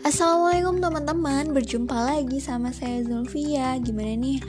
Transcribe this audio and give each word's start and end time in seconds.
Assalamualaikum 0.00 0.80
teman-teman, 0.80 1.52
berjumpa 1.52 1.92
lagi 1.92 2.40
sama 2.40 2.72
saya 2.72 3.04
Zulfia. 3.04 3.76
Gimana 3.84 4.16
nih 4.16 4.40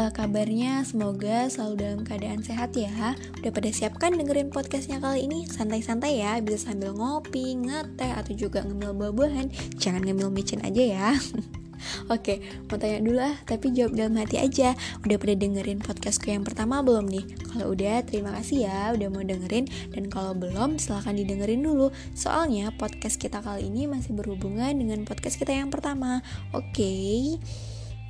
uh, 0.00 0.08
kabarnya? 0.08 0.80
Semoga 0.80 1.44
selalu 1.52 1.74
dalam 1.76 2.00
keadaan 2.08 2.40
sehat 2.40 2.72
ya. 2.72 3.12
Udah 3.36 3.52
pada 3.52 3.68
siapkan 3.68 4.16
dengerin 4.16 4.48
podcastnya 4.48 5.04
kali 5.04 5.28
ini? 5.28 5.44
Santai-santai 5.44 6.24
ya, 6.24 6.40
bisa 6.40 6.72
sambil 6.72 6.96
ngopi, 6.96 7.52
ngeteh, 7.52 8.16
atau 8.16 8.32
juga 8.32 8.64
ngemil 8.64 8.96
buah-buahan. 8.96 9.76
Jangan 9.76 10.08
ngemil 10.08 10.32
micin 10.32 10.64
aja 10.64 10.80
ya 10.80 11.08
Oke, 12.08 12.40
mau 12.70 12.76
tanya 12.76 13.00
dulu 13.00 13.20
ah, 13.20 13.36
tapi 13.44 13.74
jawab 13.74 13.96
dalam 13.96 14.14
hati 14.20 14.40
aja. 14.40 14.72
Udah 15.02 15.16
pada 15.18 15.34
dengerin 15.36 15.80
podcastku 15.82 16.30
yang 16.30 16.46
pertama 16.46 16.80
belum 16.80 17.08
nih? 17.10 17.24
Kalau 17.50 17.72
udah, 17.72 18.04
terima 18.06 18.30
kasih 18.38 18.68
ya 18.70 18.92
udah 18.94 19.08
mau 19.10 19.22
dengerin. 19.24 19.68
Dan 19.92 20.08
kalau 20.08 20.32
belum, 20.32 20.78
silahkan 20.80 21.14
didengerin 21.16 21.60
dulu. 21.60 21.90
Soalnya 22.14 22.70
podcast 22.76 23.18
kita 23.20 23.42
kali 23.42 23.68
ini 23.68 23.90
masih 23.90 24.14
berhubungan 24.14 24.72
dengan 24.72 25.02
podcast 25.04 25.36
kita 25.36 25.52
yang 25.52 25.68
pertama. 25.68 26.24
Oke, 26.54 27.36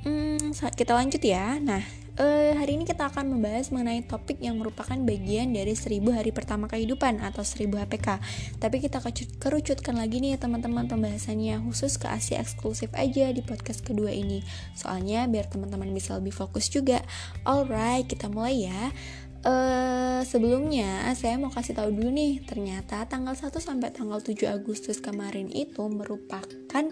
hmm, 0.05 0.53
kita 0.53 0.93
lanjut 0.93 1.21
ya. 1.21 1.57
Nah, 1.59 2.04
Uh, 2.15 2.55
hari 2.55 2.79
ini 2.79 2.87
kita 2.87 3.11
akan 3.11 3.27
membahas 3.27 3.75
mengenai 3.75 3.99
topik 4.07 4.39
yang 4.39 4.55
merupakan 4.55 4.95
bagian 4.95 5.51
dari 5.51 5.75
1000 5.75 5.99
hari 6.15 6.31
pertama 6.31 6.71
kehidupan 6.71 7.19
atau 7.19 7.43
1000 7.43 7.75
HPK. 7.75 8.23
Tapi 8.55 8.79
kita 8.79 9.03
kerucutkan 9.35 9.99
lagi 9.99 10.23
nih 10.23 10.39
teman-teman 10.39 10.87
pembahasannya 10.87 11.59
khusus 11.67 11.99
ke 11.99 12.07
Asia 12.07 12.39
eksklusif 12.39 12.87
aja 12.95 13.27
di 13.35 13.43
podcast 13.43 13.83
kedua 13.83 14.15
ini. 14.15 14.39
Soalnya 14.79 15.27
biar 15.27 15.51
teman-teman 15.51 15.91
bisa 15.91 16.15
lebih 16.15 16.31
fokus 16.31 16.71
juga. 16.71 17.03
Alright, 17.43 18.07
kita 18.07 18.31
mulai 18.31 18.63
ya. 18.63 18.95
Uh, 19.43 20.23
sebelumnya 20.23 21.11
saya 21.19 21.35
mau 21.35 21.51
kasih 21.51 21.75
tahu 21.75 21.93
dulu 21.93 22.15
nih, 22.15 22.47
ternyata 22.47 23.03
tanggal 23.11 23.35
1 23.35 23.51
sampai 23.59 23.91
tanggal 23.91 24.23
7 24.23 24.47
Agustus 24.49 25.03
kemarin 25.03 25.51
itu 25.51 25.83
merupakan 25.85 26.85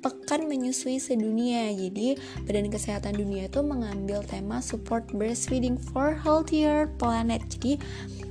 pekan 0.00 0.48
menyusui 0.48 1.00
sedunia. 1.00 1.70
Jadi, 1.72 2.16
Badan 2.48 2.72
Kesehatan 2.72 3.16
Dunia 3.16 3.46
itu 3.46 3.60
mengambil 3.60 4.24
tema 4.24 4.64
support 4.64 5.08
breastfeeding 5.12 5.76
for 5.76 6.16
healthier 6.16 6.88
planet. 6.96 7.44
Jadi, 7.52 7.80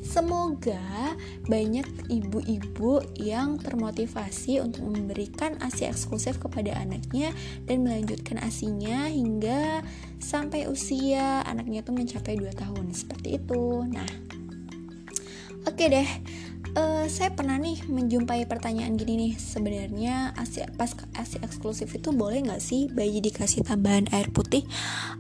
Semoga 0.10 1.14
banyak 1.46 1.86
ibu-ibu 2.10 2.98
yang 3.14 3.62
termotivasi 3.62 4.58
untuk 4.58 4.90
memberikan 4.90 5.54
ASI 5.62 5.86
eksklusif 5.86 6.42
kepada 6.42 6.74
anaknya 6.82 7.30
dan 7.70 7.86
melanjutkan 7.86 8.42
ASINya 8.42 9.06
hingga 9.14 9.86
sampai 10.18 10.66
usia 10.66 11.46
anaknya 11.46 11.86
itu 11.86 11.94
mencapai 11.94 12.42
2 12.42 12.50
tahun 12.58 12.90
seperti 12.90 13.38
itu. 13.38 13.86
Nah, 13.86 14.10
oke 15.70 15.78
okay 15.78 15.88
deh 15.94 16.10
uh, 16.76 17.06
saya 17.10 17.34
pernah 17.34 17.58
nih 17.58 17.86
menjumpai 17.88 18.46
pertanyaan 18.46 18.98
gini 19.00 19.14
nih. 19.18 19.34
Sebenarnya 19.40 20.34
asi 20.38 20.66
pas 20.76 20.94
asi 21.18 21.38
eksklusif 21.42 21.94
itu 21.96 22.14
boleh 22.14 22.46
nggak 22.46 22.62
sih 22.62 22.92
bayi 22.92 23.22
dikasih 23.24 23.66
tambahan 23.66 24.10
air 24.12 24.30
putih 24.30 24.66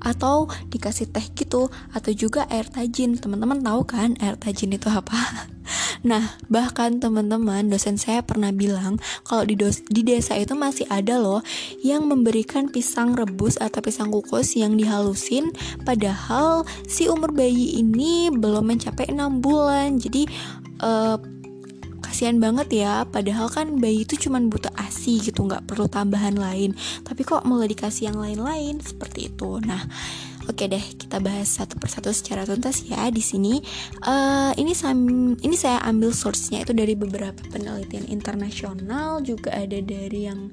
atau 0.03 0.52
dikasih 0.69 1.09
teh 1.09 1.25
gitu? 1.33 1.72
Atau 1.95 2.11
juga 2.14 2.45
air 2.50 2.67
tajin? 2.69 3.17
Teman-teman 3.17 3.61
tahu 3.61 3.81
kan 3.88 4.17
air 4.19 4.36
tajin 4.38 4.73
itu 4.73 4.89
apa? 4.89 5.17
Nah, 6.00 6.39
bahkan 6.47 6.97
teman-teman 6.97 7.67
dosen 7.67 8.00
saya 8.00 8.23
pernah 8.23 8.56
bilang 8.56 8.97
kalau 9.28 9.44
di, 9.44 9.59
dos 9.59 9.84
di 9.84 10.02
desa 10.02 10.39
itu 10.39 10.56
masih 10.56 10.88
ada 10.88 11.19
loh 11.19 11.44
yang 11.84 12.08
memberikan 12.08 12.72
pisang 12.72 13.13
rebus 13.19 13.59
atau 13.59 13.84
pisang 13.84 14.08
kukus 14.08 14.56
yang 14.56 14.80
dihalusin. 14.80 15.52
Padahal 15.84 16.63
si 16.88 17.11
umur 17.11 17.36
bayi 17.36 17.84
ini 17.84 18.31
belum 18.31 18.72
mencapai 18.72 19.11
6 19.11 19.44
bulan. 19.44 20.00
Jadi 20.00 20.23
uh, 20.80 21.19
kasihan 22.20 22.44
banget 22.44 22.84
ya. 22.84 23.08
Padahal 23.08 23.48
kan 23.48 23.80
bayi 23.80 24.03
itu 24.03 24.28
cuma 24.28 24.44
butuh 24.44 24.75
asi 24.75 25.23
gitu 25.23 25.48
nggak 25.48 25.64
perlu 25.64 25.88
tambahan 25.88 26.36
lain. 26.36 26.75
Tapi 27.08 27.23
kok 27.23 27.48
mulai 27.48 27.72
dikasih 27.72 28.12
yang 28.12 28.20
lain-lain 28.20 28.84
seperti 28.84 29.31
itu. 29.31 29.63
Nah 29.63 29.88
Oke 30.50 30.66
deh, 30.66 30.81
kita 30.81 31.22
bahas 31.22 31.46
satu 31.46 31.78
persatu 31.78 32.09
secara 32.09 32.41
tuntas 32.41 32.81
ya 32.81 33.08
di 33.13 33.22
sini. 33.22 33.62
Uh, 34.02 34.50
ini 34.58 34.74
ini 35.46 35.53
saya 35.53 35.78
ambil 35.85 36.09
source-nya 36.09 36.66
itu 36.66 36.74
dari 36.74 36.97
beberapa 36.97 37.38
penelitian 37.53 38.09
internasional, 38.09 39.22
juga 39.22 39.53
ada 39.53 39.78
dari 39.78 40.25
yang 40.25 40.50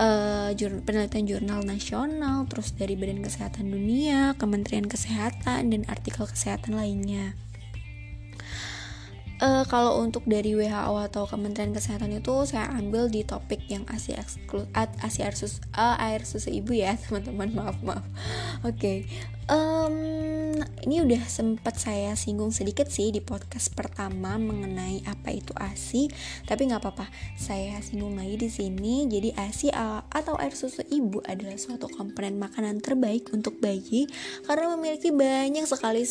uh, 0.00 0.48
jur 0.56 0.80
penelitian 0.80 1.28
jurnal 1.28 1.60
nasional, 1.60 2.48
terus 2.48 2.72
dari 2.72 2.96
Badan 2.96 3.20
Kesehatan 3.20 3.68
Dunia, 3.68 4.32
Kementerian 4.40 4.88
Kesehatan, 4.88 5.68
dan 5.76 5.84
artikel 5.92 6.24
kesehatan 6.24 6.80
lainnya 6.80 7.36
uh, 9.42 9.66
kalau 9.66 9.98
untuk 9.98 10.22
dari 10.24 10.54
WHO 10.54 10.94
atau 11.10 11.26
Kementerian 11.26 11.74
Kesehatan 11.74 12.14
itu 12.14 12.46
saya 12.46 12.70
ambil 12.78 13.10
di 13.10 13.26
topik 13.26 13.66
yang 13.66 13.82
ASI 13.90 14.14
eksklu 14.14 14.70
ASI 14.72 15.26
air 15.26 15.34
susu, 15.34 15.58
uh, 15.74 15.98
air 15.98 16.22
susu 16.22 16.54
ibu 16.54 16.72
ya 16.72 16.94
teman-teman 17.02 17.50
maaf 17.50 17.76
maaf. 17.82 18.06
Oke 18.62 18.78
okay 18.78 18.98
um, 19.52 19.96
ini 20.82 21.02
udah 21.02 21.22
sempat 21.26 21.78
saya 21.78 22.12
singgung 22.18 22.50
sedikit 22.50 22.90
sih 22.90 23.14
di 23.14 23.22
podcast 23.22 23.70
pertama 23.72 24.34
mengenai 24.36 25.06
apa 25.06 25.30
itu 25.30 25.54
ASI, 25.54 26.10
tapi 26.44 26.70
nggak 26.70 26.82
apa-apa, 26.82 27.06
saya 27.38 27.78
singgung 27.84 28.18
lagi 28.18 28.36
di 28.38 28.50
sini. 28.50 29.06
Jadi 29.06 29.34
ASI 29.34 29.70
atau 30.10 30.34
air 30.42 30.54
susu 30.54 30.82
ibu 30.90 31.22
adalah 31.24 31.54
suatu 31.56 31.86
komponen 31.90 32.36
makanan 32.38 32.82
terbaik 32.82 33.30
untuk 33.30 33.58
bayi 33.62 34.10
karena 34.44 34.74
memiliki 34.74 35.14
banyak 35.14 35.64
sekali 35.68 36.02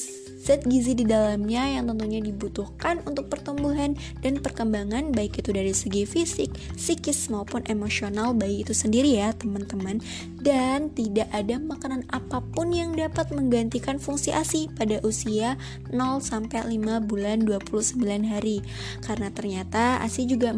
zat 0.42 0.66
gizi 0.66 0.96
di 0.98 1.06
dalamnya 1.06 1.78
yang 1.80 1.92
tentunya 1.92 2.24
dibutuhkan 2.24 3.04
untuk 3.06 3.28
pertumbuhan 3.28 3.94
dan 4.26 4.40
perkembangan 4.40 5.12
baik 5.12 5.44
itu 5.44 5.52
dari 5.54 5.76
segi 5.76 6.08
fisik, 6.08 6.50
psikis 6.80 7.30
maupun 7.30 7.62
emosional 7.68 8.34
bayi 8.34 8.64
itu 8.64 8.74
sendiri 8.74 9.20
ya 9.20 9.36
teman-teman. 9.36 10.00
Dan 10.42 10.90
tidak 10.98 11.30
ada 11.30 11.62
makanan 11.62 12.10
apa 12.10 12.42
pun 12.42 12.74
yang 12.74 12.98
dapat 12.98 13.30
menggantikan 13.30 14.02
fungsi 14.02 14.34
ASI 14.34 14.74
pada 14.74 14.98
usia 15.06 15.54
0 15.94 16.18
sampai 16.18 16.66
5 16.66 16.98
bulan 17.06 17.46
29 17.46 18.02
hari. 18.26 18.66
Karena 19.06 19.30
ternyata 19.30 20.02
ASI 20.02 20.26
juga 20.26 20.50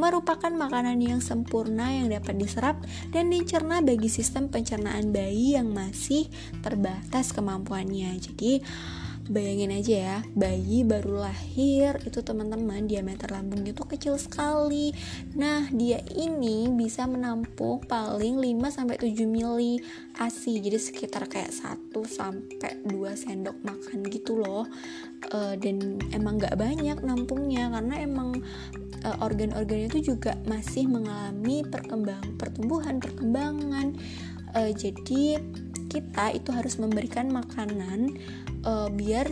merupakan 0.00 0.48
makanan 0.48 0.96
yang 1.04 1.20
sempurna 1.20 1.92
yang 1.92 2.08
dapat 2.08 2.40
diserap 2.40 2.80
dan 3.12 3.28
dicerna 3.28 3.84
bagi 3.84 4.08
sistem 4.08 4.48
pencernaan 4.48 5.12
bayi 5.12 5.60
yang 5.60 5.68
masih 5.68 6.24
terbatas 6.64 7.36
kemampuannya. 7.36 8.16
Jadi 8.16 8.64
Bayangin 9.30 9.70
aja 9.70 9.94
ya, 9.94 10.18
bayi 10.34 10.82
baru 10.82 11.22
lahir 11.22 12.02
itu 12.02 12.18
teman-teman 12.18 12.90
diameter 12.90 13.30
lambungnya 13.30 13.70
tuh 13.70 13.86
kecil 13.86 14.18
sekali. 14.18 14.90
Nah, 15.38 15.70
dia 15.70 16.02
ini 16.18 16.66
bisa 16.66 17.06
menampung 17.06 17.78
paling 17.86 18.42
5 18.42 18.74
sampai 18.74 18.98
7 18.98 19.30
mili 19.30 19.78
ASI. 20.18 20.58
Jadi 20.58 20.74
sekitar 20.82 21.30
kayak 21.30 21.54
1 21.54 21.94
sampai 22.02 22.82
2 22.82 22.90
sendok 23.14 23.54
makan 23.62 24.02
gitu 24.10 24.42
loh. 24.42 24.66
Uh, 25.30 25.54
dan 25.54 26.02
emang 26.10 26.42
nggak 26.42 26.58
banyak 26.58 26.98
nampungnya 26.98 27.70
karena 27.70 28.02
emang 28.02 28.34
uh, 29.06 29.16
organ-organnya 29.22 29.94
itu 29.94 30.10
juga 30.10 30.34
masih 30.50 30.90
mengalami 30.90 31.62
perkembang 31.62 32.34
pertumbuhan, 32.34 32.98
perkembangan. 32.98 33.94
Uh, 34.58 34.74
jadi 34.74 35.38
kita 35.90 36.30
itu 36.30 36.54
harus 36.54 36.78
memberikan 36.78 37.26
makanan 37.34 38.14
uh, 38.62 38.86
biar 38.86 39.26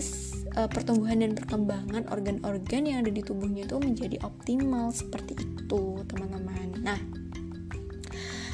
uh, 0.59 0.67
pertumbuhan 0.67 1.23
dan 1.23 1.39
perkembangan 1.39 2.11
organ-organ 2.11 2.83
yang 2.91 2.99
ada 3.07 3.15
di 3.15 3.23
tubuhnya 3.23 3.65
itu 3.65 3.79
menjadi 3.79 4.19
optimal 4.27 4.91
seperti 4.91 5.39
itu 5.39 6.03
teman-teman. 6.11 6.83
Nah 6.83 6.99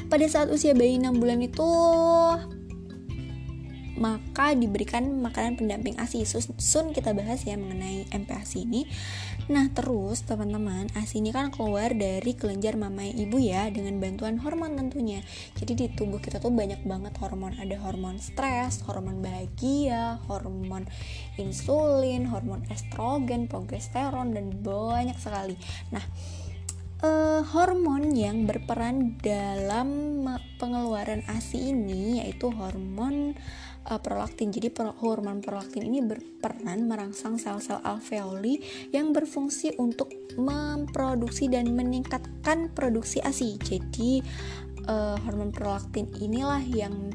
pada 0.05 0.25
saat 0.29 0.53
usia 0.53 0.77
bayi 0.77 1.01
6 1.01 1.17
bulan 1.17 1.41
itu 1.41 1.69
maka 3.95 4.51
diberikan 4.55 5.23
makanan 5.23 5.55
pendamping 5.55 5.95
ASI. 5.95 6.27
Sun 6.59 6.91
kita 6.91 7.15
bahas 7.15 7.43
ya 7.47 7.55
mengenai 7.55 8.07
MPASI 8.11 8.67
ini. 8.67 8.87
Nah, 9.45 9.69
terus 9.71 10.25
teman-teman, 10.25 10.91
ASI 10.97 11.21
ini 11.21 11.29
kan 11.29 11.53
keluar 11.53 11.93
dari 11.93 12.33
kelenjar 12.33 12.75
mamai 12.75 13.13
ibu 13.13 13.37
ya 13.39 13.69
dengan 13.71 14.01
bantuan 14.01 14.41
hormon 14.41 14.75
tentunya. 14.75 15.23
Jadi 15.55 15.73
di 15.75 15.85
tubuh 15.93 16.19
kita 16.19 16.41
tuh 16.43 16.51
banyak 16.51 16.83
banget 16.83 17.13
hormon. 17.21 17.55
Ada 17.55 17.79
hormon 17.79 18.19
stres, 18.19 18.83
hormon 18.83 19.23
bahagia, 19.23 20.19
hormon 20.27 20.89
insulin, 21.39 22.27
hormon 22.27 22.67
estrogen, 22.73 23.47
progesteron 23.47 24.35
dan 24.35 24.51
banyak 24.65 25.15
sekali. 25.21 25.55
Nah, 25.93 26.03
uh, 27.05 27.41
hormon 27.53 28.17
yang 28.17 28.49
berperan 28.49 29.19
dalam 29.19 30.21
pengeluaran 30.57 31.25
ASI 31.27 31.73
ini 31.75 32.23
yaitu 32.23 32.49
hormon 32.53 33.35
uh, 33.89 33.99
prolaktin. 34.01 34.49
Jadi 34.49 34.73
hormon 35.01 35.41
prolaktin 35.41 35.85
ini 35.85 36.01
berperan 36.01 36.85
merangsang 36.89 37.37
sel-sel 37.37 37.81
alveoli 37.85 38.61
yang 38.91 39.13
berfungsi 39.13 39.77
untuk 39.77 40.11
memproduksi 40.35 41.47
dan 41.47 41.73
meningkatkan 41.73 42.73
produksi 42.73 43.21
ASI. 43.21 43.57
Jadi 43.61 44.21
uh, 44.89 45.17
hormon 45.25 45.53
prolaktin 45.53 46.09
inilah 46.17 46.61
yang 46.65 47.13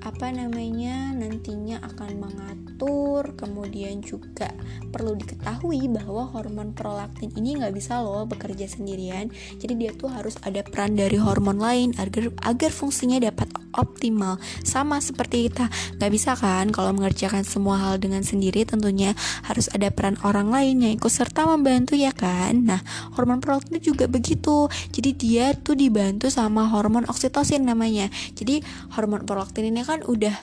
apa 0.00 0.32
namanya 0.32 1.12
nantinya 1.12 1.76
akan 1.84 2.24
mengatur 2.24 3.36
kemudian 3.36 4.00
juga 4.00 4.48
perlu 4.88 5.12
diketahui 5.12 5.92
bahwa 5.92 6.24
hormon 6.32 6.72
prolaktin 6.72 7.28
ini 7.36 7.60
nggak 7.60 7.76
bisa 7.76 8.00
loh 8.00 8.24
bekerja 8.24 8.64
sendirian 8.64 9.28
jadi 9.60 9.74
dia 9.76 9.90
tuh 9.92 10.08
harus 10.08 10.40
ada 10.40 10.64
peran 10.64 10.96
dari 10.96 11.20
hormon 11.20 11.60
lain 11.60 11.92
agar 12.00 12.32
agar 12.48 12.72
fungsinya 12.72 13.20
dapat 13.28 13.52
optimal. 13.74 14.38
Sama 14.62 14.98
seperti 15.02 15.50
kita. 15.50 15.66
Nggak 15.98 16.10
bisa 16.12 16.30
kan 16.38 16.70
kalau 16.70 16.94
mengerjakan 16.94 17.42
semua 17.42 17.78
hal 17.80 17.98
dengan 17.98 18.22
sendiri 18.22 18.66
tentunya 18.66 19.16
harus 19.46 19.70
ada 19.72 19.88
peran 19.90 20.18
orang 20.26 20.50
lain 20.50 20.82
yang 20.82 20.92
ikut 20.96 21.10
serta 21.10 21.46
membantu 21.46 21.94
ya 21.98 22.14
kan? 22.14 22.66
Nah 22.66 22.80
hormon 23.18 23.42
prolaktin 23.42 23.82
juga 23.82 24.06
begitu. 24.06 24.66
Jadi 24.90 25.10
dia 25.16 25.52
tuh 25.54 25.74
dibantu 25.76 26.28
sama 26.28 26.68
hormon 26.70 27.06
oksitosin 27.06 27.66
namanya. 27.66 28.10
Jadi 28.36 28.62
hormon 28.94 29.26
prolaktin 29.26 29.70
ini 29.70 29.82
kan 29.82 30.02
udah 30.06 30.34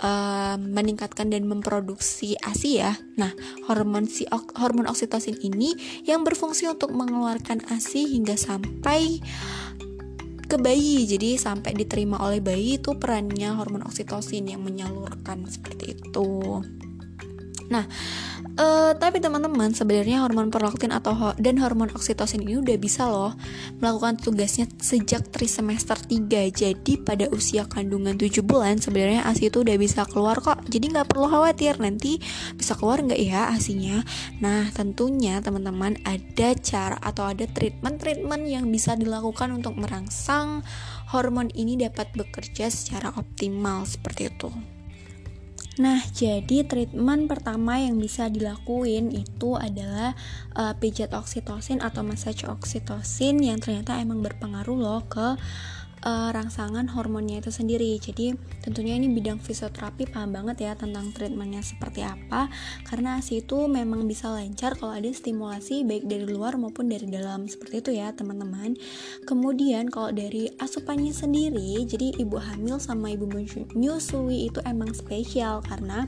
uh, 0.00 0.56
meningkatkan 0.58 1.30
dan 1.30 1.46
memproduksi 1.46 2.34
ASI 2.42 2.82
ya. 2.82 2.92
Nah, 3.20 3.30
hormon 3.70 4.10
si 4.10 4.26
hormon 4.58 4.88
oksitosin 4.90 5.38
ini 5.44 5.76
yang 6.08 6.26
berfungsi 6.26 6.66
untuk 6.66 6.90
mengeluarkan 6.90 7.62
ASI 7.70 8.16
hingga 8.16 8.34
sampai 8.34 9.22
ke 10.44 10.56
bayi. 10.60 11.04
Jadi 11.08 11.36
sampai 11.40 11.74
diterima 11.74 12.20
oleh 12.22 12.40
bayi 12.44 12.78
itu 12.78 12.96
perannya 12.96 13.56
hormon 13.56 13.84
oksitosin 13.84 14.48
yang 14.48 14.62
menyalurkan 14.62 15.48
seperti 15.48 15.96
itu. 15.96 16.62
Nah, 17.72 17.88
Uh, 18.54 18.94
tapi 18.94 19.18
teman-teman 19.18 19.74
sebenarnya 19.74 20.22
hormon 20.22 20.46
prolaktin 20.46 20.94
atau 20.94 21.10
ho 21.10 21.28
dan 21.42 21.58
hormon 21.58 21.90
oksitosin 21.90 22.46
ini 22.46 22.62
udah 22.62 22.78
bisa 22.78 23.10
loh 23.10 23.34
melakukan 23.82 24.14
tugasnya 24.14 24.70
sejak 24.78 25.26
trimester 25.34 25.98
3 25.98 26.54
jadi 26.54 26.92
pada 27.02 27.26
usia 27.34 27.66
kandungan 27.66 28.14
7 28.14 28.46
bulan 28.46 28.78
sebenarnya 28.78 29.26
ASI 29.26 29.50
itu 29.50 29.66
udah 29.66 29.74
bisa 29.74 30.06
keluar 30.06 30.38
kok. 30.38 30.62
Jadi 30.70 30.94
nggak 30.94 31.10
perlu 31.10 31.26
khawatir 31.26 31.82
nanti 31.82 32.22
bisa 32.54 32.78
keluar 32.78 33.02
nggak 33.02 33.20
ya 33.20 33.50
ASInya 33.52 34.00
nah 34.38 34.68
tentunya 34.72 35.42
teman-teman 35.42 35.98
ada 36.06 36.54
cara 36.58 36.96
atau 37.02 37.28
ada 37.30 37.44
treatment-treatment 37.50 38.44
yang 38.46 38.68
bisa 38.70 38.94
dilakukan 38.94 39.52
untuk 39.52 39.76
merangsang 39.76 40.62
hormon 41.10 41.50
ini 41.52 41.78
dapat 41.78 42.10
bekerja 42.14 42.70
secara 42.70 43.12
optimal 43.14 43.84
seperti 43.84 44.30
itu 44.30 44.50
Nah, 45.74 45.98
jadi 46.14 46.62
treatment 46.62 47.26
pertama 47.26 47.82
yang 47.82 47.98
bisa 47.98 48.30
dilakuin 48.30 49.10
itu 49.10 49.58
adalah 49.58 50.14
uh, 50.54 50.70
pijat 50.78 51.10
oksitosin 51.10 51.82
atau 51.82 52.06
massage 52.06 52.46
oksitosin 52.46 53.42
yang 53.42 53.58
ternyata 53.58 53.98
emang 53.98 54.22
berpengaruh 54.22 54.78
loh 54.78 55.02
ke 55.10 55.34
uh, 56.04 56.30
rangsangan 56.30 56.86
hormonnya 56.92 57.40
itu 57.40 57.50
sendiri. 57.50 57.96
Jadi 57.96 58.36
tentunya 58.60 58.94
ini 58.94 59.08
bidang 59.10 59.40
fisioterapi 59.40 60.12
paham 60.12 60.36
banget 60.36 60.68
ya 60.68 60.72
tentang 60.76 61.10
treatmentnya 61.16 61.64
seperti 61.64 62.04
apa. 62.04 62.52
Karena 62.84 63.18
ASI 63.18 63.42
itu 63.42 63.66
memang 63.66 64.04
bisa 64.04 64.28
lancar 64.30 64.76
kalau 64.76 64.92
ada 64.92 65.08
stimulasi 65.08 65.82
baik 65.82 66.04
dari 66.06 66.28
luar 66.28 66.60
maupun 66.60 66.92
dari 66.92 67.08
dalam 67.08 67.48
seperti 67.48 67.80
itu 67.80 67.90
ya 67.96 68.12
teman-teman. 68.12 68.76
Kemudian 69.24 69.88
kalau 69.88 70.12
dari 70.12 70.52
asupannya 70.60 71.10
sendiri, 71.10 71.82
jadi 71.88 72.14
ibu 72.20 72.36
hamil 72.36 72.76
sama 72.76 73.10
ibu 73.10 73.24
menyusui 73.26 74.52
itu 74.52 74.60
emang 74.68 74.92
spesial 74.92 75.64
karena 75.64 76.04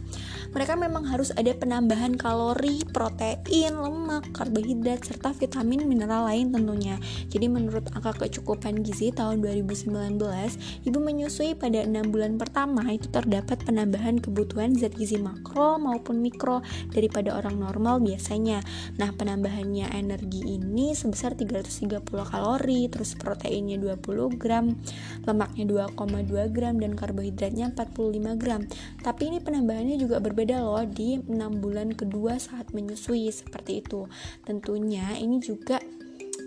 mereka 0.53 0.77
memang 0.77 1.09
harus 1.09 1.33
ada 1.35 1.51
penambahan 1.57 2.15
kalori, 2.15 2.85
protein, 2.93 3.73
lemak, 3.73 4.29
karbohidrat 4.37 5.01
serta 5.03 5.33
vitamin 5.33 5.89
mineral 5.89 6.29
lain 6.29 6.53
tentunya. 6.53 7.01
Jadi 7.33 7.47
menurut 7.49 7.89
angka 7.97 8.27
kecukupan 8.27 8.85
gizi 8.85 9.09
tahun 9.15 9.41
2019 9.41 9.86
ibu 9.87 10.99
menyusui 10.99 11.55
pada 11.55 11.87
6 11.87 12.11
bulan 12.11 12.35
pertama 12.37 12.83
itu 12.91 13.07
terdapat 13.07 13.63
penambahan 13.63 14.19
kebutuhan 14.19 14.75
zat 14.75 14.99
gizi 14.99 15.17
makro 15.17 15.79
maupun 15.79 16.19
mikro 16.19 16.61
daripada 16.91 17.39
orang 17.39 17.63
normal 17.63 18.03
biasanya. 18.03 18.61
Nah, 18.99 19.15
penambahannya 19.15 19.95
energi 19.95 20.43
ini 20.43 20.93
sebesar 20.93 21.39
330 21.39 22.03
kalori, 22.27 22.91
terus 22.91 23.15
proteinnya 23.15 23.79
20 23.79 24.35
gram, 24.35 24.75
lemaknya 25.23 25.65
2,2 25.91 26.51
gram 26.51 26.75
dan 26.83 26.93
karbohidratnya 26.99 27.71
45 27.73 28.35
gram. 28.35 28.67
Tapi 29.01 29.23
ini 29.31 29.39
penambahannya 29.39 29.97
juga 29.97 30.19
berbeda 30.19 30.61
loh 30.61 30.83
di 30.83 31.23
6 31.23 31.63
bulan 31.63 31.95
kedua 31.95 32.37
saat 32.43 32.75
menyusui 32.75 33.31
seperti 33.31 33.87
itu. 33.87 34.11
Tentunya 34.43 35.15
ini 35.19 35.39
juga 35.39 35.79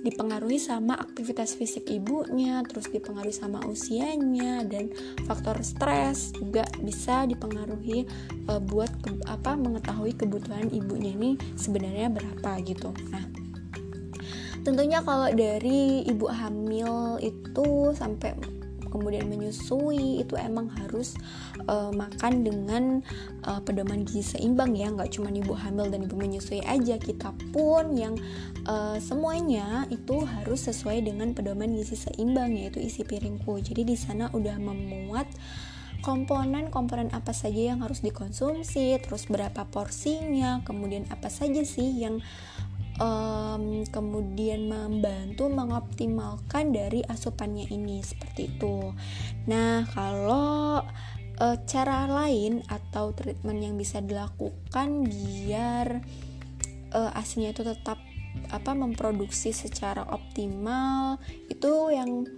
dipengaruhi 0.04 0.60
sama 0.60 0.96
aktivitas 0.96 1.56
fisik 1.56 1.88
ibunya, 1.92 2.64
terus 2.68 2.88
dipengaruhi 2.88 3.36
sama 3.36 3.64
usianya 3.68 4.64
dan 4.64 4.92
faktor 5.28 5.60
stres 5.64 6.32
juga 6.36 6.64
bisa 6.80 7.28
dipengaruhi 7.28 8.08
e, 8.48 8.54
buat 8.64 8.92
ke, 9.04 9.12
apa 9.28 9.60
mengetahui 9.60 10.16
kebutuhan 10.16 10.72
ibunya 10.72 11.16
ini 11.16 11.36
sebenarnya 11.60 12.08
berapa 12.12 12.52
gitu. 12.64 12.96
Nah, 13.12 13.26
tentunya 14.64 15.04
kalau 15.04 15.32
dari 15.36 16.04
ibu 16.08 16.28
hamil 16.28 17.20
itu 17.20 17.92
sampai 17.96 18.59
kemudian 18.90 19.30
menyusui 19.30 20.22
itu 20.22 20.36
emang 20.36 20.70
harus 20.82 21.16
uh, 21.66 21.90
makan 21.94 22.44
dengan 22.44 22.84
uh, 23.48 23.62
pedoman 23.64 24.04
gizi 24.04 24.36
seimbang 24.36 24.76
ya. 24.76 24.92
Nggak 24.92 25.16
cuma 25.16 25.32
ibu 25.32 25.56
hamil 25.56 25.88
dan 25.90 26.06
ibu 26.06 26.18
menyusui 26.18 26.62
aja. 26.66 27.00
Kita 27.00 27.32
pun 27.54 27.96
yang 27.96 28.18
uh, 28.68 28.98
semuanya 29.00 29.88
itu 29.88 30.26
harus 30.26 30.68
sesuai 30.68 31.06
dengan 31.06 31.32
pedoman 31.32 31.72
gizi 31.74 31.96
seimbang 31.96 32.54
yaitu 32.58 32.84
isi 32.84 33.08
piringku. 33.08 33.62
Jadi 33.64 33.88
di 33.88 33.96
sana 33.96 34.28
udah 34.34 34.58
memuat 34.60 35.30
komponen-komponen 36.00 37.12
apa 37.12 37.36
saja 37.36 37.76
yang 37.76 37.84
harus 37.84 38.00
dikonsumsi, 38.00 39.04
terus 39.04 39.28
berapa 39.28 39.68
porsinya, 39.68 40.64
kemudian 40.64 41.04
apa 41.12 41.28
saja 41.28 41.60
sih 41.68 41.92
yang 42.00 42.24
um, 43.00 43.88
kemudian 43.90 44.68
membantu 44.70 45.48
mengoptimalkan 45.48 46.76
dari 46.76 47.02
asupannya 47.08 47.72
ini 47.72 48.04
seperti 48.04 48.52
itu. 48.52 48.94
Nah, 49.48 49.88
kalau 49.90 50.84
uh, 51.40 51.58
cara 51.66 52.06
lain 52.06 52.62
atau 52.68 53.16
treatment 53.16 53.60
yang 53.64 53.76
bisa 53.80 54.04
dilakukan 54.04 55.08
biar 55.08 56.04
uh, 56.94 57.12
asinya 57.18 57.50
itu 57.56 57.64
tetap 57.64 57.98
apa 58.54 58.78
memproduksi 58.78 59.50
secara 59.50 60.06
optimal 60.06 61.18
itu 61.50 61.90
yang 61.90 62.30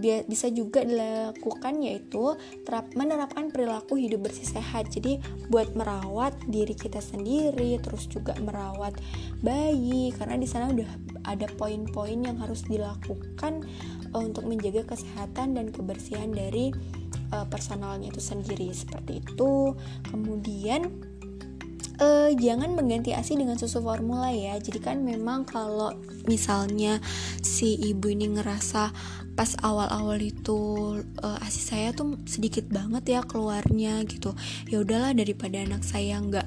bisa 0.00 0.50
juga 0.50 0.82
dilakukan 0.82 1.80
yaitu 1.80 2.34
terap, 2.66 2.90
menerapkan 2.98 3.48
perilaku 3.54 3.94
hidup 3.94 4.26
bersih 4.26 4.46
sehat. 4.58 4.90
Jadi 4.90 5.22
buat 5.48 5.72
merawat 5.78 6.34
diri 6.50 6.74
kita 6.74 6.98
sendiri, 6.98 7.78
terus 7.78 8.10
juga 8.10 8.34
merawat 8.42 8.98
bayi 9.40 10.10
karena 10.14 10.34
di 10.34 10.48
sana 10.50 10.74
udah 10.74 10.90
ada 11.24 11.46
poin-poin 11.56 12.20
yang 12.20 12.36
harus 12.42 12.66
dilakukan 12.66 13.64
uh, 14.12 14.20
untuk 14.20 14.44
menjaga 14.44 14.94
kesehatan 14.94 15.56
dan 15.56 15.70
kebersihan 15.70 16.34
dari 16.34 16.74
uh, 17.32 17.46
personalnya 17.48 18.10
itu 18.10 18.20
sendiri 18.20 18.74
seperti 18.74 19.22
itu. 19.22 19.72
Kemudian 20.10 21.13
uh, 22.00 22.30
jangan 22.34 22.74
mengganti 22.74 23.14
ASI 23.14 23.38
dengan 23.38 23.58
susu 23.58 23.82
formula 23.82 24.30
ya. 24.32 24.56
Jadi 24.58 24.78
kan 24.82 25.02
memang 25.02 25.46
kalau 25.46 25.94
misalnya 26.26 26.98
si 27.44 27.76
ibu 27.78 28.10
ini 28.10 28.34
ngerasa 28.34 28.90
pas 29.34 29.50
awal-awal 29.66 30.22
itu 30.22 30.58
uh, 31.22 31.38
asi 31.42 31.58
saya 31.58 31.90
tuh 31.90 32.22
sedikit 32.24 32.70
banget 32.70 33.18
ya 33.18 33.20
keluarnya 33.26 34.06
gitu 34.06 34.30
ya 34.70 34.78
udahlah 34.78 35.10
daripada 35.10 35.58
anak 35.58 35.82
saya 35.82 36.22
nggak 36.22 36.46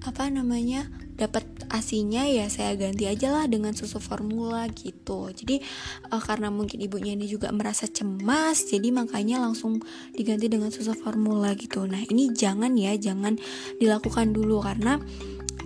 apa 0.00 0.24
namanya 0.32 0.88
dapat 1.20 1.44
asinya 1.76 2.24
ya 2.24 2.48
saya 2.48 2.72
ganti 2.74 3.04
aja 3.04 3.28
lah 3.30 3.44
dengan 3.46 3.76
susu 3.76 4.00
formula 4.00 4.64
gitu 4.72 5.28
jadi 5.30 5.60
uh, 6.10 6.22
karena 6.22 6.48
mungkin 6.48 6.80
ibunya 6.80 7.12
ini 7.12 7.28
juga 7.28 7.52
merasa 7.52 7.84
cemas 7.86 8.66
jadi 8.66 8.88
makanya 8.90 9.44
langsung 9.44 9.84
diganti 10.16 10.48
dengan 10.48 10.72
susu 10.72 10.96
formula 10.96 11.52
gitu 11.54 11.84
nah 11.84 12.00
ini 12.00 12.32
jangan 12.32 12.72
ya 12.74 12.96
jangan 12.96 13.36
dilakukan 13.78 14.32
dulu 14.32 14.64
karena 14.64 14.96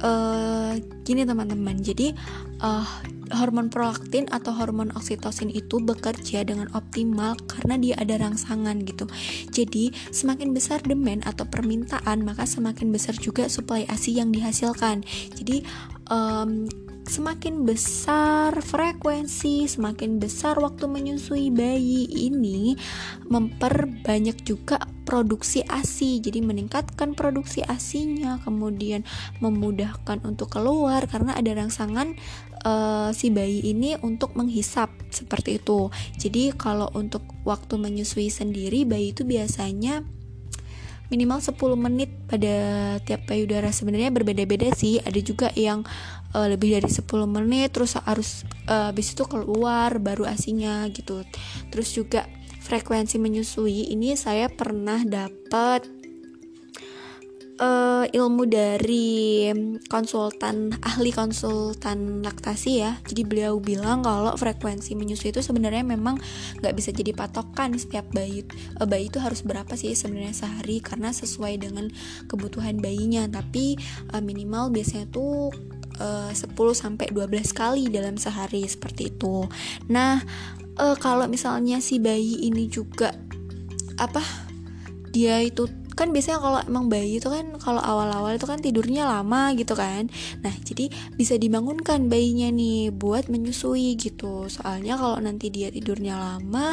uh, 0.02 0.74
gini 1.06 1.22
teman-teman 1.24 1.78
jadi 1.80 2.12
uh, 2.60 2.86
hormon 3.30 3.70
prolaktin 3.70 4.26
atau 4.34 4.50
hormon 4.50 4.90
oksitosin 4.94 5.50
itu 5.54 5.78
bekerja 5.78 6.42
dengan 6.42 6.66
optimal 6.74 7.38
karena 7.46 7.78
dia 7.78 7.94
ada 7.98 8.18
rangsangan 8.18 8.82
gitu. 8.82 9.06
Jadi, 9.54 9.94
semakin 10.10 10.50
besar 10.50 10.82
demand 10.82 11.22
atau 11.24 11.46
permintaan, 11.46 12.26
maka 12.26 12.44
semakin 12.44 12.90
besar 12.90 13.14
juga 13.16 13.46
suplai 13.46 13.86
ASI 13.86 14.18
yang 14.18 14.34
dihasilkan. 14.34 15.06
Jadi, 15.38 15.62
um, 16.10 16.66
semakin 17.10 17.66
besar 17.66 18.54
frekuensi, 18.62 19.66
semakin 19.66 20.22
besar 20.22 20.54
waktu 20.62 20.86
menyusui 20.86 21.50
bayi 21.50 22.06
ini 22.06 22.78
memperbanyak 23.26 24.46
juga 24.46 24.78
produksi 25.02 25.66
ASI. 25.66 26.22
Jadi 26.22 26.38
meningkatkan 26.38 27.18
produksi 27.18 27.66
ASINya, 27.66 28.38
kemudian 28.46 29.02
memudahkan 29.42 30.22
untuk 30.22 30.54
keluar 30.54 31.02
karena 31.10 31.34
ada 31.34 31.50
rangsangan 31.50 32.14
uh, 32.62 33.10
si 33.10 33.34
bayi 33.34 33.64
ini 33.74 33.98
untuk 33.98 34.38
menghisap 34.38 34.90
seperti 35.10 35.58
itu. 35.58 35.90
Jadi 36.14 36.54
kalau 36.54 36.86
untuk 36.94 37.26
waktu 37.42 37.74
menyusui 37.74 38.30
sendiri 38.30 38.86
bayi 38.86 39.10
itu 39.10 39.26
biasanya 39.26 40.06
minimal 41.10 41.42
10 41.42 41.58
menit 41.76 42.10
pada 42.30 42.54
tiap 43.02 43.26
payudara. 43.26 43.68
Sebenarnya 43.74 44.14
berbeda-beda 44.14 44.70
sih. 44.72 45.02
Ada 45.02 45.20
juga 45.20 45.48
yang 45.58 45.84
uh, 46.32 46.48
lebih 46.48 46.78
dari 46.78 46.88
10 46.88 47.04
menit 47.26 47.74
terus 47.74 47.98
harus 47.98 48.46
uh, 48.70 48.94
habis 48.94 49.12
itu 49.12 49.26
keluar 49.26 49.98
baru 49.98 50.24
asinya 50.24 50.86
gitu. 50.88 51.26
Terus 51.68 51.92
juga 51.92 52.24
frekuensi 52.62 53.18
menyusui. 53.18 53.90
Ini 53.90 54.14
saya 54.14 54.46
pernah 54.46 55.02
dapat 55.02 55.99
uh, 57.60 58.04
ilmu 58.08 58.48
dari 58.48 59.46
konsultan 59.86 60.72
ahli 60.80 61.12
konsultan 61.12 62.24
laktasi 62.24 62.80
ya. 62.80 62.96
Jadi 63.04 63.22
beliau 63.28 63.60
bilang 63.60 64.02
kalau 64.02 64.34
frekuensi 64.34 64.96
menyusui 64.96 65.30
itu 65.30 65.44
sebenarnya 65.44 65.84
memang 65.84 66.16
nggak 66.64 66.74
bisa 66.74 66.90
jadi 66.90 67.12
patokan 67.12 67.76
setiap 67.76 68.08
bayi 68.10 68.42
uh, 68.80 68.88
bayi 68.88 69.12
itu 69.12 69.20
harus 69.20 69.44
berapa 69.44 69.76
sih 69.76 69.92
sebenarnya 69.92 70.34
sehari? 70.34 70.80
Karena 70.80 71.12
sesuai 71.12 71.60
dengan 71.60 71.92
kebutuhan 72.26 72.80
bayinya. 72.80 73.28
Tapi 73.28 73.76
uh, 74.16 74.24
minimal 74.24 74.72
biasanya 74.72 75.06
tuh 75.12 75.52
10 76.00 76.32
sampai 76.72 77.12
12 77.12 77.28
kali 77.52 77.92
dalam 77.92 78.16
sehari 78.16 78.64
seperti 78.64 79.12
itu. 79.12 79.44
Nah, 79.92 80.24
kalau 80.96 81.28
misalnya 81.28 81.76
si 81.84 82.00
bayi 82.00 82.40
ini 82.48 82.72
juga 82.72 83.12
apa 84.00 84.24
dia 85.12 85.44
itu 85.44 85.68
kan 86.00 86.16
biasanya 86.16 86.40
kalau 86.40 86.58
emang 86.64 86.88
bayi 86.88 87.20
itu 87.20 87.28
kan 87.28 87.52
kalau 87.60 87.84
awal-awal 87.84 88.32
itu 88.32 88.48
kan 88.48 88.56
tidurnya 88.56 89.04
lama 89.04 89.52
gitu 89.52 89.76
kan. 89.76 90.08
Nah 90.40 90.54
jadi 90.64 90.88
bisa 91.12 91.36
dibangunkan 91.36 92.08
bayinya 92.08 92.48
nih 92.48 92.88
buat 92.88 93.28
menyusui 93.28 94.00
gitu. 94.00 94.48
Soalnya 94.48 94.96
kalau 94.96 95.20
nanti 95.20 95.52
dia 95.52 95.68
tidurnya 95.68 96.16
lama 96.16 96.72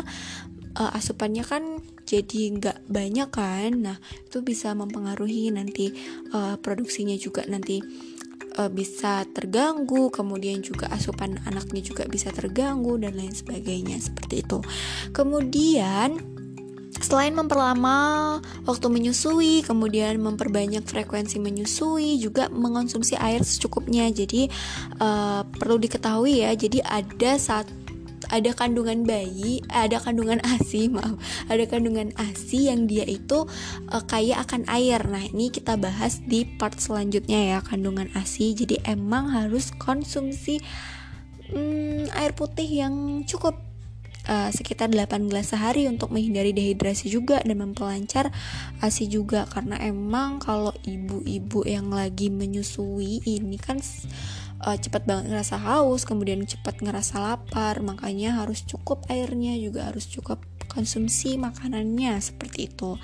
uh, 0.80 0.92
asupannya 0.96 1.44
kan 1.44 1.84
jadi 2.08 2.56
nggak 2.56 2.78
banyak 2.88 3.30
kan. 3.34 3.72
Nah 3.84 3.98
itu 4.00 4.40
bisa 4.40 4.72
mempengaruhi 4.72 5.52
nanti 5.52 5.92
uh, 6.32 6.56
produksinya 6.64 7.20
juga 7.20 7.44
nanti 7.52 7.84
uh, 8.58 8.72
bisa 8.72 9.28
terganggu, 9.30 10.10
kemudian 10.10 10.64
juga 10.64 10.88
asupan 10.94 11.42
anaknya 11.46 11.84
juga 11.84 12.08
bisa 12.08 12.32
terganggu 12.32 12.96
dan 12.96 13.20
lain 13.20 13.34
sebagainya 13.34 14.00
seperti 14.00 14.46
itu. 14.46 14.60
Kemudian 15.12 16.37
Selain 16.98 17.34
memperlama 17.34 18.40
waktu 18.66 18.88
menyusui, 18.90 19.62
kemudian 19.64 20.18
memperbanyak 20.22 20.84
frekuensi 20.84 21.38
menyusui, 21.38 22.18
juga 22.18 22.50
mengonsumsi 22.50 23.14
air 23.18 23.46
secukupnya. 23.46 24.10
Jadi 24.10 24.50
uh, 24.98 25.46
perlu 25.46 25.78
diketahui 25.78 26.42
ya, 26.46 26.52
jadi 26.58 26.82
ada 26.84 27.38
saat 27.38 27.70
ada 28.28 28.52
kandungan 28.52 29.08
bayi, 29.08 29.64
ada 29.72 30.02
kandungan 30.02 30.44
ASI, 30.44 30.90
maaf, 30.96 31.16
ada 31.48 31.64
kandungan 31.70 32.12
ASI 32.20 32.68
yang 32.72 32.90
dia 32.90 33.08
itu 33.08 33.48
uh, 33.94 34.04
kaya 34.04 34.42
akan 34.44 34.68
air. 34.68 35.00
Nah, 35.08 35.24
ini 35.24 35.54
kita 35.54 35.80
bahas 35.80 36.20
di 36.26 36.44
part 36.44 36.78
selanjutnya 36.80 37.58
ya, 37.58 37.60
kandungan 37.64 38.12
ASI. 38.18 38.58
Jadi 38.58 38.84
emang 38.84 39.32
harus 39.32 39.72
konsumsi 39.76 40.60
hmm, 41.52 42.12
air 42.16 42.34
putih 42.36 42.68
yang 42.68 43.24
cukup 43.24 43.67
uh, 44.28 44.52
sekitar 44.52 44.92
8 44.92 45.32
gelas 45.32 45.56
sehari 45.56 45.88
untuk 45.88 46.12
menghindari 46.14 46.52
dehidrasi 46.54 47.10
juga 47.10 47.40
dan 47.42 47.58
memperlancar 47.64 48.30
ASI 48.84 49.08
juga 49.10 49.48
karena 49.50 49.80
emang 49.82 50.38
kalau 50.44 50.76
ibu-ibu 50.86 51.64
yang 51.66 51.90
lagi 51.90 52.30
menyusui 52.30 53.24
ini 53.26 53.58
kan 53.58 53.80
uh, 54.64 54.78
cepat 54.78 55.08
banget 55.08 55.34
ngerasa 55.34 55.56
haus, 55.58 56.04
kemudian 56.04 56.44
cepat 56.46 56.84
ngerasa 56.84 57.18
lapar, 57.22 57.82
makanya 57.82 58.44
harus 58.44 58.64
cukup 58.66 59.06
airnya 59.10 59.58
juga 59.58 59.90
harus 59.90 60.06
cukup 60.10 60.42
konsumsi 60.70 61.40
makanannya 61.40 62.18
seperti 62.20 62.70
itu. 62.70 63.00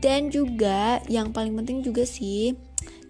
Dan 0.00 0.32
juga 0.32 1.04
yang 1.12 1.36
paling 1.36 1.52
penting 1.60 1.84
juga 1.84 2.08
sih 2.08 2.56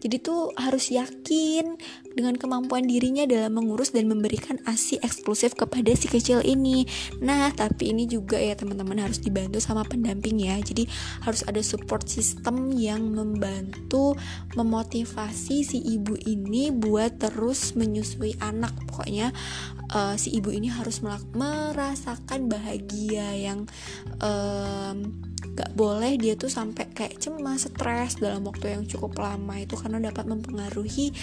jadi 0.05 0.21
tuh 0.21 0.53
harus 0.61 0.93
yakin 0.93 1.81
dengan 2.13 2.37
kemampuan 2.37 2.85
dirinya 2.85 3.25
dalam 3.25 3.57
mengurus 3.57 3.97
dan 3.97 4.05
memberikan 4.05 4.61
ASI 4.69 5.01
eksklusif 5.01 5.57
kepada 5.57 5.97
si 5.97 6.13
kecil 6.13 6.45
ini. 6.45 6.85
Nah, 7.25 7.49
tapi 7.57 7.89
ini 7.89 8.05
juga 8.05 8.37
ya 8.37 8.53
teman-teman 8.53 9.01
harus 9.01 9.25
dibantu 9.25 9.65
sama 9.65 9.81
pendamping 9.81 10.45
ya. 10.45 10.61
Jadi 10.61 10.85
harus 11.25 11.41
ada 11.49 11.65
support 11.65 12.05
system 12.05 12.77
yang 12.77 13.17
membantu 13.17 14.13
memotivasi 14.53 15.65
si 15.65 15.81
ibu 15.81 16.21
ini 16.29 16.69
buat 16.69 17.17
terus 17.17 17.73
menyusui 17.73 18.37
anak. 18.45 18.77
Pokoknya 18.85 19.33
uh, 19.89 20.21
si 20.21 20.37
ibu 20.37 20.53
ini 20.53 20.69
harus 20.69 21.01
merasakan 21.33 22.53
bahagia 22.53 23.33
yang 23.41 23.65
um, 24.21 25.33
gak 25.55 25.71
boleh 25.79 26.19
dia 26.19 26.35
tuh 26.35 26.51
sampai 26.51 26.91
kayak 26.91 27.23
cemas, 27.23 27.71
stres 27.71 28.19
dalam 28.19 28.43
waktu 28.43 28.75
yang 28.75 28.85
cukup 28.91 29.23
lama 29.23 29.55
itu 29.59 29.79
karena 29.79 30.11
dapat 30.11 30.27
mempengaruhi 30.27 31.15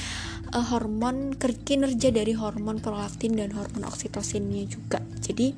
uh, 0.55 0.65
hormon 0.71 1.35
kinerja 1.37 2.15
dari 2.15 2.31
hormon 2.31 2.79
prolaktin 2.79 3.35
dan 3.35 3.51
hormon 3.51 3.83
oksitosinnya 3.83 4.71
juga. 4.71 5.03
Jadi 5.19 5.51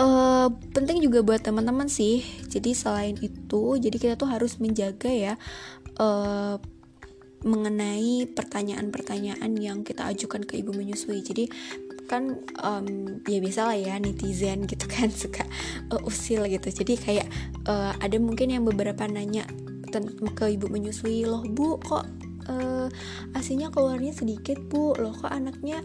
uh, 0.00 0.48
penting 0.72 1.04
juga 1.04 1.20
buat 1.20 1.44
teman-teman 1.44 1.92
sih. 1.92 2.24
Jadi 2.48 2.72
selain 2.72 3.20
itu, 3.20 3.76
jadi 3.76 3.96
kita 4.00 4.14
tuh 4.16 4.32
harus 4.32 4.56
menjaga 4.56 5.12
ya 5.12 5.34
uh, 6.00 6.56
mengenai 7.44 8.26
pertanyaan-pertanyaan 8.34 9.52
yang 9.60 9.86
kita 9.86 10.08
ajukan 10.10 10.42
ke 10.42 10.58
ibu 10.58 10.74
menyusui. 10.74 11.22
Jadi 11.22 11.46
kan 12.08 12.40
um, 12.64 13.20
ya 13.28 13.38
biasa 13.38 13.68
lah 13.68 13.76
ya 13.76 13.94
netizen 14.00 14.64
gitu 14.64 14.88
kan 14.88 15.12
suka 15.22 15.44
uh, 15.92 16.00
usil 16.08 16.48
gitu. 16.48 16.72
Jadi 16.72 16.94
kayak 16.96 17.28
uh, 17.68 17.92
ada 18.00 18.16
mungkin 18.16 18.50
yang 18.50 18.64
beberapa 18.64 19.04
nanya 19.04 19.44
ke 20.36 20.44
ibu 20.52 20.68
menyusui 20.68 21.24
loh 21.24 21.44
bu 21.48 21.80
kok 21.80 22.04
uh, 22.48 22.88
asinya 23.36 23.68
keluarnya 23.68 24.16
sedikit 24.16 24.56
bu? 24.72 24.96
Loh 24.96 25.12
kok 25.12 25.30
anaknya 25.30 25.84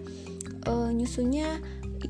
uh, 0.65 0.89
nyusunya 0.89 1.60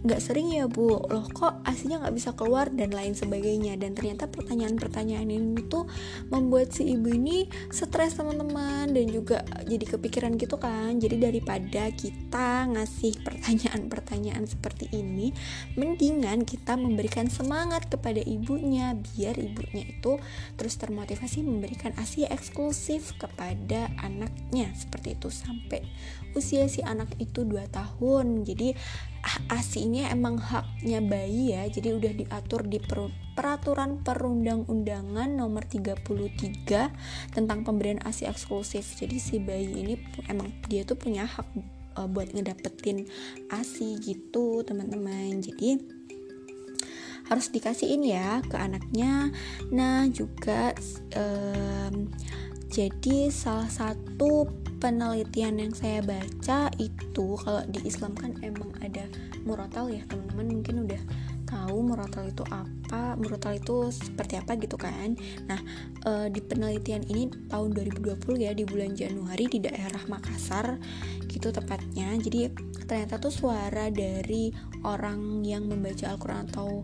nggak 0.02 0.22
sering 0.24 0.50
ya 0.50 0.66
bu. 0.66 0.98
Loh 1.06 1.30
kok 1.30 1.62
aslinya 1.62 2.02
nggak 2.02 2.16
bisa 2.18 2.30
keluar 2.34 2.74
dan 2.74 2.90
lain 2.90 3.14
sebagainya. 3.14 3.78
Dan 3.78 3.94
ternyata 3.94 4.26
pertanyaan-pertanyaan 4.32 5.30
ini 5.30 5.62
tuh 5.70 5.86
membuat 6.34 6.74
si 6.74 6.90
ibu 6.98 7.14
ini 7.14 7.46
stres 7.70 8.18
teman-teman. 8.18 8.90
Dan 8.90 9.06
juga 9.14 9.46
jadi 9.70 9.86
kepikiran 9.86 10.40
gitu 10.42 10.58
kan. 10.58 10.98
Jadi 10.98 11.22
daripada 11.22 11.94
kita 11.94 12.72
ngasih 12.74 13.22
pertanyaan-pertanyaan 13.22 14.50
seperti 14.50 14.90
ini 14.96 15.30
mendingan 15.78 16.48
kita 16.48 16.74
memberikan 16.74 17.30
semangat 17.30 17.86
kepada 17.92 18.24
ibunya. 18.26 18.98
Biar 18.98 19.38
ibunya 19.38 19.86
itu 19.86 20.18
terus 20.58 20.80
termotivasi 20.82 21.46
memberikan 21.46 21.94
asi 22.02 22.26
eksklusif 22.26 23.14
kepada 23.22 23.92
anaknya. 24.02 24.74
Seperti 24.74 25.20
itu 25.20 25.30
sampai 25.30 25.86
usia 26.34 26.66
si 26.66 26.82
anak 26.82 27.14
itu 27.22 27.46
2 27.46 27.70
tahun. 27.70 28.42
Jadi 28.48 28.74
ASI 29.24 29.88
ini 29.88 30.03
emang 30.03 30.36
haknya 30.36 31.00
bayi 31.00 31.56
ya 31.56 31.63
jadi 31.72 31.96
udah 31.96 32.12
diatur 32.12 32.68
di 32.68 32.84
per 32.84 33.08
peraturan 33.34 34.03
perundang-undangan 34.06 35.39
nomor 35.39 35.65
33 35.65 36.06
tentang 37.34 37.65
pemberian 37.65 37.98
ASI 38.06 38.30
eksklusif. 38.30 38.86
Jadi 38.94 39.18
si 39.18 39.42
bayi 39.42 39.74
ini 39.74 39.98
emang 40.30 40.53
dia 40.70 40.86
tuh 40.86 41.00
punya 41.00 41.25
hak 41.25 41.50
uh, 41.98 42.06
buat 42.06 42.30
ngedapetin 42.30 43.10
ASI 43.50 43.98
gitu 44.06 44.62
teman-teman. 44.62 45.42
Jadi 45.42 45.82
harus 47.25 47.50
dikasihin 47.50 48.06
ya 48.06 48.44
ke 48.46 48.53
anaknya. 48.53 49.34
Nah 49.74 50.06
juga 50.13 50.77
um, 51.18 52.12
jadi 52.70 53.34
salah 53.34 53.70
satu 53.70 54.50
penelitian 54.84 55.63
yang 55.63 55.72
saya 55.72 56.04
baca 56.04 56.68
itu 56.75 57.40
kalau 57.40 57.63
di 57.72 57.80
Islam 57.88 58.12
kan 58.20 58.36
emang 58.44 58.68
ada 58.84 59.08
murotal 59.48 59.88
ya 59.88 60.04
teman-teman 60.12 60.60
mungkin 60.60 60.84
udah 60.84 61.00
tahu 61.48 61.88
murotal 61.88 62.28
itu 62.28 62.44
apa 62.52 63.16
murotal 63.16 63.56
itu 63.56 63.88
seperti 63.96 64.36
apa 64.36 64.60
gitu 64.60 64.75
kan. 64.75 65.16
Nah 65.48 65.62
e, 66.04 66.12
di 66.36 66.44
penelitian 66.44 67.08
ini 67.08 67.32
tahun 67.48 67.72
2020 67.72 68.44
ya 68.44 68.52
di 68.52 68.68
bulan 68.68 68.92
Januari 68.92 69.48
di 69.48 69.63
daerah 69.63 70.04
Makassar 70.12 70.75
gitu 71.32 71.48
tepatnya. 71.56 72.20
Jadi 72.20 72.52
ternyata 72.84 73.24
tuh 73.24 73.32
suara 73.32 73.88
dari 73.88 74.52
orang 74.84 75.48
yang 75.48 75.63
membaca 75.72 76.12
Al-Quran 76.12 76.52
atau 76.52 76.84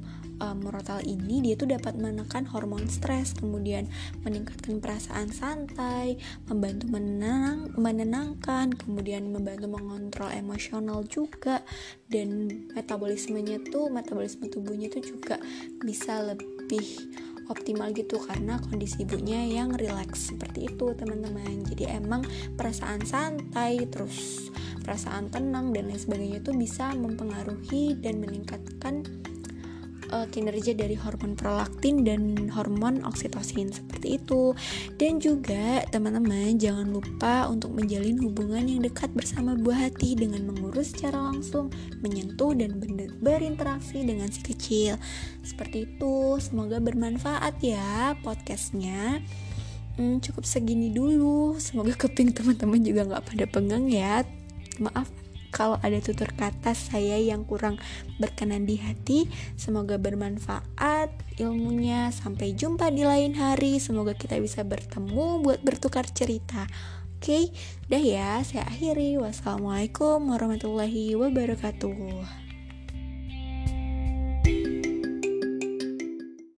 murotal 0.59 1.03
ini 1.03 1.43
dia 1.43 1.55
tuh 1.59 1.69
dapat 1.69 1.99
menekan 1.99 2.47
hormon 2.47 2.87
stres, 2.87 3.35
kemudian 3.35 3.91
meningkatkan 4.23 4.79
perasaan 4.79 5.29
santai, 5.29 6.15
membantu 6.47 6.87
menenang, 6.89 7.71
menenangkan, 7.75 8.71
kemudian 8.73 9.29
membantu 9.29 9.67
mengontrol 9.67 10.31
emosional 10.31 11.03
juga 11.05 11.61
dan 12.07 12.49
metabolismenya 12.73 13.59
tuh 13.67 13.91
metabolisme 13.91 14.47
tubuhnya 14.47 14.87
tuh 14.87 15.03
juga 15.03 15.37
bisa 15.83 16.23
lebih 16.23 16.87
optimal 17.49 17.89
gitu 17.97 18.21
karena 18.21 18.61
kondisi 18.61 19.01
ibunya 19.03 19.41
yang 19.41 19.73
rileks 19.73 20.31
seperti 20.31 20.69
itu 20.69 20.93
teman-teman. 20.93 21.65
Jadi 21.65 21.89
emang 21.89 22.21
perasaan 22.55 23.01
santai 23.03 23.89
terus 23.89 24.47
perasaan 24.85 25.29
tenang 25.29 25.73
dan 25.73 25.89
lain 25.89 26.01
sebagainya 26.01 26.39
itu 26.41 26.53
bisa 26.55 26.93
mempengaruhi 26.93 27.97
dan 27.99 28.21
meningkatkan 28.21 29.05
uh, 30.11 30.27
kinerja 30.29 30.75
dari 30.75 30.97
hormon 30.97 31.33
prolaktin 31.37 32.03
dan 32.03 32.49
hormon 32.51 33.05
oksitosin 33.05 33.71
seperti 33.73 34.21
itu. 34.21 34.53
Dan 34.97 35.21
juga 35.21 35.85
teman-teman 35.89 36.57
jangan 36.57 36.89
lupa 36.89 37.47
untuk 37.47 37.73
menjalin 37.73 38.17
hubungan 38.19 38.65
yang 38.65 38.81
dekat 38.83 39.09
bersama 39.13 39.55
buah 39.55 39.89
hati 39.89 40.17
dengan 40.17 40.49
mengurus 40.49 40.91
secara 40.91 41.17
langsung, 41.17 41.71
menyentuh 42.01 42.53
dan 42.57 42.77
berinteraksi 43.21 44.03
dengan 44.03 44.27
si 44.29 44.41
kecil. 44.41 44.97
Seperti 45.45 45.85
itu. 45.85 46.37
Semoga 46.41 46.81
bermanfaat 46.81 47.61
ya 47.63 48.17
podcastnya. 48.21 49.21
Hmm, 49.99 50.23
cukup 50.23 50.47
segini 50.47 50.91
dulu. 50.95 51.59
Semoga 51.59 51.91
keping 51.95 52.31
teman-teman 52.31 52.79
juga 52.81 53.03
nggak 53.05 53.23
pada 53.35 53.45
pengang 53.47 53.91
ya. 53.91 54.23
Maaf 54.79 55.28
kalau 55.49 55.77
ada 55.81 55.97
tutur 56.01 56.29
kata 56.33 56.77
saya 56.77 57.17
yang 57.17 57.45
kurang 57.45 57.81
berkenan 58.21 58.65
di 58.69 58.77
hati. 58.77 59.29
Semoga 59.57 59.97
bermanfaat 59.97 61.09
ilmunya. 61.41 62.13
Sampai 62.13 62.53
jumpa 62.53 62.93
di 62.93 63.05
lain 63.05 63.37
hari. 63.37 63.81
Semoga 63.81 64.13
kita 64.13 64.37
bisa 64.37 64.61
bertemu 64.61 65.41
buat 65.41 65.59
bertukar 65.65 66.05
cerita. 66.09 66.69
Oke, 67.19 67.51
dah 67.91 67.99
ya, 67.99 68.39
saya 68.47 68.63
akhiri. 68.63 69.19
Wassalamualaikum 69.19 70.31
warahmatullahi 70.31 71.19
wabarakatuh. 71.19 72.48